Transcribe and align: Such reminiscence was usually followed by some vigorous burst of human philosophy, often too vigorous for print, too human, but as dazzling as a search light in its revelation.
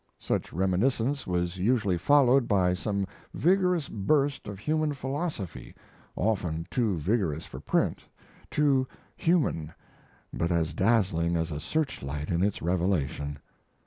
Such 0.17 0.51
reminiscence 0.51 1.27
was 1.27 1.57
usually 1.57 1.95
followed 1.99 2.47
by 2.47 2.73
some 2.73 3.05
vigorous 3.35 3.87
burst 3.87 4.47
of 4.47 4.57
human 4.57 4.95
philosophy, 4.95 5.75
often 6.15 6.65
too 6.71 6.97
vigorous 6.97 7.45
for 7.45 7.59
print, 7.59 8.03
too 8.49 8.87
human, 9.15 9.71
but 10.33 10.49
as 10.51 10.73
dazzling 10.73 11.37
as 11.37 11.51
a 11.51 11.59
search 11.59 12.01
light 12.01 12.31
in 12.31 12.41
its 12.41 12.63
revelation. 12.63 13.37